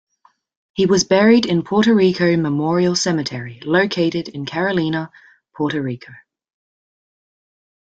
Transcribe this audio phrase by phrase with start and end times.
[0.73, 5.11] He was buried in Puerto Rico Memorial Cemetery located in Carolina,
[5.55, 6.11] Puerto Rico.